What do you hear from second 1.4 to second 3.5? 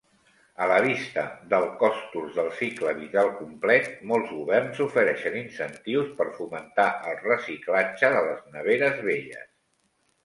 del costos del cicle vital